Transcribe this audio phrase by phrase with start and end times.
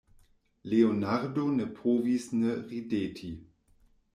[0.69, 3.31] Leonardo ne povis ne rideti.